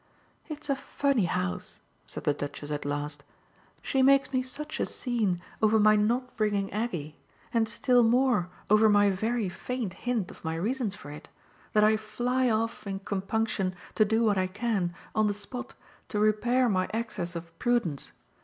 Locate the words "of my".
10.31-10.55